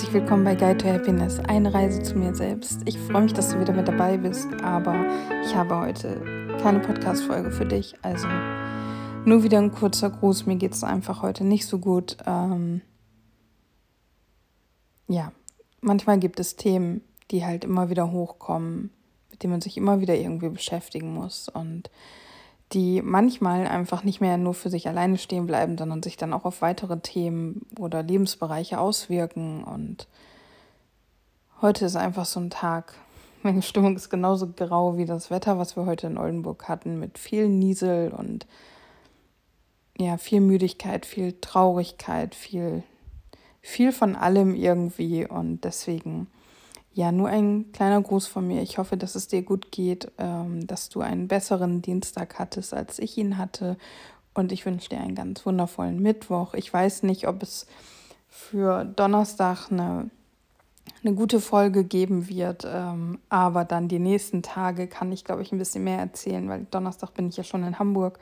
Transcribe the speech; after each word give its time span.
herzlich 0.00 0.22
willkommen 0.22 0.44
bei 0.44 0.54
Guide 0.54 0.78
to 0.78 0.88
Happiness, 0.88 1.38
eine 1.40 1.74
Reise 1.74 2.02
zu 2.02 2.16
mir 2.16 2.34
selbst. 2.34 2.80
Ich 2.86 2.98
freue 2.98 3.24
mich, 3.24 3.34
dass 3.34 3.50
du 3.50 3.60
wieder 3.60 3.74
mit 3.74 3.86
dabei 3.86 4.16
bist, 4.16 4.48
aber 4.62 4.94
ich 5.44 5.54
habe 5.54 5.76
heute 5.76 6.56
keine 6.62 6.80
Podcast-Folge 6.80 7.50
für 7.50 7.66
dich. 7.66 7.92
Also 8.00 8.26
nur 9.26 9.42
wieder 9.42 9.58
ein 9.58 9.72
kurzer 9.72 10.08
Gruß. 10.08 10.46
Mir 10.46 10.56
geht 10.56 10.72
es 10.72 10.84
einfach 10.84 11.20
heute 11.20 11.44
nicht 11.44 11.66
so 11.66 11.78
gut. 11.78 12.16
Ähm 12.26 12.80
ja, 15.06 15.32
manchmal 15.82 16.18
gibt 16.18 16.40
es 16.40 16.56
Themen, 16.56 17.02
die 17.30 17.44
halt 17.44 17.64
immer 17.64 17.90
wieder 17.90 18.10
hochkommen, 18.10 18.88
mit 19.30 19.42
denen 19.42 19.52
man 19.52 19.60
sich 19.60 19.76
immer 19.76 20.00
wieder 20.00 20.14
irgendwie 20.14 20.48
beschäftigen 20.48 21.12
muss 21.12 21.50
und 21.50 21.90
die 22.72 23.02
manchmal 23.02 23.66
einfach 23.66 24.04
nicht 24.04 24.20
mehr 24.20 24.36
nur 24.36 24.54
für 24.54 24.70
sich 24.70 24.86
alleine 24.86 25.18
stehen 25.18 25.46
bleiben, 25.46 25.76
sondern 25.76 26.02
sich 26.02 26.16
dann 26.16 26.32
auch 26.32 26.44
auf 26.44 26.62
weitere 26.62 27.00
Themen 27.00 27.66
oder 27.78 28.02
Lebensbereiche 28.02 28.78
auswirken. 28.78 29.64
Und 29.64 30.06
heute 31.60 31.84
ist 31.84 31.96
einfach 31.96 32.26
so 32.26 32.38
ein 32.38 32.50
Tag. 32.50 32.94
Meine 33.42 33.62
Stimmung 33.62 33.96
ist 33.96 34.08
genauso 34.08 34.48
grau 34.48 34.96
wie 34.96 35.06
das 35.06 35.30
Wetter, 35.30 35.58
was 35.58 35.74
wir 35.74 35.86
heute 35.86 36.06
in 36.06 36.18
Oldenburg 36.18 36.68
hatten, 36.68 37.00
mit 37.00 37.18
viel 37.18 37.48
Niesel 37.48 38.12
und 38.12 38.46
ja, 39.98 40.16
viel 40.16 40.40
Müdigkeit, 40.40 41.06
viel 41.06 41.34
Traurigkeit, 41.40 42.34
viel, 42.34 42.84
viel 43.60 43.92
von 43.92 44.14
allem 44.14 44.54
irgendwie. 44.54 45.26
Und 45.26 45.64
deswegen 45.64 46.28
ja, 46.92 47.12
nur 47.12 47.28
ein 47.28 47.70
kleiner 47.72 48.02
Gruß 48.02 48.26
von 48.26 48.46
mir. 48.46 48.62
Ich 48.62 48.78
hoffe, 48.78 48.96
dass 48.96 49.14
es 49.14 49.28
dir 49.28 49.42
gut 49.42 49.70
geht, 49.70 50.10
ähm, 50.18 50.66
dass 50.66 50.88
du 50.88 51.00
einen 51.00 51.28
besseren 51.28 51.82
Dienstag 51.82 52.38
hattest, 52.38 52.74
als 52.74 52.98
ich 52.98 53.16
ihn 53.16 53.38
hatte. 53.38 53.76
Und 54.34 54.52
ich 54.52 54.66
wünsche 54.66 54.88
dir 54.88 55.00
einen 55.00 55.14
ganz 55.14 55.46
wundervollen 55.46 56.00
Mittwoch. 56.00 56.54
Ich 56.54 56.72
weiß 56.72 57.04
nicht, 57.04 57.28
ob 57.28 57.42
es 57.42 57.66
für 58.28 58.84
Donnerstag 58.84 59.70
eine, 59.70 60.10
eine 61.04 61.14
gute 61.14 61.40
Folge 61.40 61.84
geben 61.84 62.28
wird, 62.28 62.66
ähm, 62.68 63.18
aber 63.28 63.64
dann 63.64 63.88
die 63.88 63.98
nächsten 63.98 64.42
Tage 64.42 64.86
kann 64.86 65.12
ich, 65.12 65.24
glaube 65.24 65.42
ich, 65.42 65.52
ein 65.52 65.58
bisschen 65.58 65.84
mehr 65.84 65.98
erzählen, 65.98 66.48
weil 66.48 66.66
Donnerstag 66.70 67.14
bin 67.14 67.28
ich 67.28 67.36
ja 67.36 67.44
schon 67.44 67.64
in 67.64 67.78
Hamburg 67.78 68.18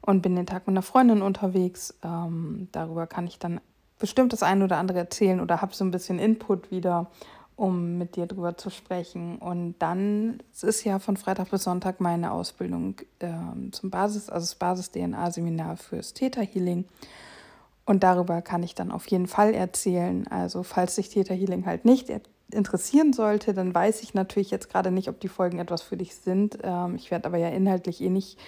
und 0.00 0.22
bin 0.22 0.36
den 0.36 0.46
Tag 0.46 0.66
mit 0.66 0.74
einer 0.74 0.82
Freundin 0.82 1.22
unterwegs. 1.22 1.94
Ähm, 2.02 2.68
darüber 2.72 3.06
kann 3.06 3.26
ich 3.26 3.38
dann 3.38 3.60
bestimmt 3.98 4.32
das 4.32 4.42
eine 4.42 4.64
oder 4.64 4.78
andere 4.78 4.98
erzählen 4.98 5.40
oder 5.40 5.62
habe 5.62 5.74
so 5.74 5.84
ein 5.84 5.90
bisschen 5.90 6.18
Input 6.18 6.70
wieder 6.70 7.10
um 7.56 7.96
mit 7.96 8.16
dir 8.16 8.26
drüber 8.26 8.56
zu 8.56 8.70
sprechen. 8.70 9.38
Und 9.38 9.76
dann 9.78 10.42
es 10.52 10.62
ist 10.62 10.84
ja 10.84 10.98
von 10.98 11.16
Freitag 11.16 11.50
bis 11.50 11.64
Sonntag 11.64 12.00
meine 12.00 12.30
Ausbildung 12.30 12.96
äh, 13.18 13.30
zum 13.72 13.90
Basis, 13.90 14.28
also 14.28 14.44
das 14.44 14.54
Basis-DNA-Seminar 14.56 15.78
fürs 15.78 16.12
Theta 16.12 16.42
Healing. 16.42 16.84
Und 17.86 18.02
darüber 18.02 18.42
kann 18.42 18.62
ich 18.62 18.74
dann 18.74 18.90
auf 18.90 19.06
jeden 19.06 19.26
Fall 19.26 19.54
erzählen. 19.54 20.26
Also 20.28 20.62
falls 20.62 20.96
sich 20.96 21.08
Theta 21.08 21.32
Healing 21.32 21.64
halt 21.64 21.84
nicht 21.84 22.10
interessieren 22.50 23.12
sollte, 23.12 23.54
dann 23.54 23.74
weiß 23.74 24.02
ich 24.02 24.12
natürlich 24.12 24.50
jetzt 24.50 24.68
gerade 24.68 24.90
nicht, 24.90 25.08
ob 25.08 25.18
die 25.20 25.28
Folgen 25.28 25.58
etwas 25.58 25.82
für 25.82 25.96
dich 25.96 26.14
sind. 26.14 26.58
Ähm, 26.62 26.96
ich 26.96 27.10
werde 27.10 27.26
aber 27.26 27.38
ja 27.38 27.48
inhaltlich 27.48 28.02
eh 28.02 28.10
nicht 28.10 28.38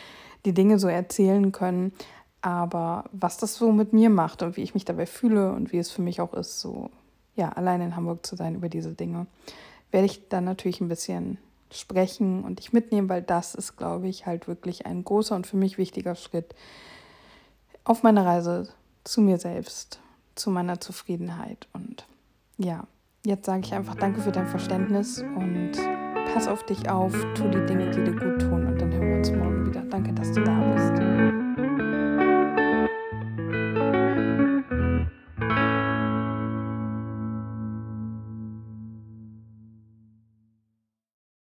die 0.45 0.53
Dinge 0.53 0.79
so 0.79 0.89
erzählen 0.89 1.51
können. 1.51 1.93
Aber 2.41 3.05
was 3.13 3.39
das 3.39 3.55
so 3.55 3.73
mit 3.73 3.93
mir 3.93 4.11
macht 4.11 4.43
und 4.43 4.57
wie 4.57 4.63
ich 4.63 4.75
mich 4.75 4.85
dabei 4.85 5.07
fühle 5.07 5.53
und 5.53 5.73
wie 5.73 5.79
es 5.79 5.91
für 5.91 6.03
mich 6.03 6.21
auch 6.21 6.35
ist, 6.35 6.61
so 6.61 6.91
ja, 7.39 7.51
allein 7.51 7.81
in 7.81 7.97
Hamburg 7.97 8.27
zu 8.27 8.37
sein 8.37 8.55
über 8.55 8.69
diese 8.69 8.93
Dinge, 8.93 9.27
werde 9.91 10.07
ich 10.07 10.29
dann 10.29 10.45
natürlich 10.45 10.81
ein 10.81 10.89
bisschen 10.89 11.39
sprechen 11.71 12.45
und 12.45 12.59
dich 12.59 12.73
mitnehmen, 12.73 13.09
weil 13.09 13.23
das 13.23 13.55
ist, 13.55 13.77
glaube 13.77 14.09
ich, 14.09 14.27
halt 14.27 14.49
wirklich 14.49 14.87
ein 14.87 15.05
großer 15.05 15.37
und 15.37 15.47
für 15.47 15.57
mich 15.57 15.79
wichtiger 15.79 16.15
Schritt 16.15 16.55
auf 17.85 18.03
meiner 18.03 18.27
Reise 18.27 18.69
zu 19.05 19.21
mir 19.21 19.39
selbst, 19.39 20.01
zu 20.35 20.51
meiner 20.51 20.81
Zufriedenheit. 20.81 21.69
Und 21.73 22.07
ja, 22.59 22.85
jetzt 23.25 23.47
sage 23.47 23.63
ich 23.65 23.73
einfach 23.73 23.95
danke 23.95 24.21
für 24.21 24.33
dein 24.33 24.47
Verständnis 24.47 25.23
und 25.37 25.73
pass 26.35 26.49
auf 26.49 26.65
dich 26.65 26.91
auf, 26.91 27.15
tu 27.35 27.49
die 27.49 27.65
Dinge, 27.67 27.91
die 27.91 28.05
dir 28.05 28.13
gut 28.13 28.41
tun 28.41 28.67
und 28.67 28.81
dann 28.81 28.93
hören 28.93 29.09
wir 29.09 29.17
uns 29.17 29.31
morgen 29.31 29.67
wieder. 29.67 29.83
Danke, 29.83 30.13
dass 30.13 30.33
du 30.33 30.43
da 30.43 30.61
bist. 30.75 31.08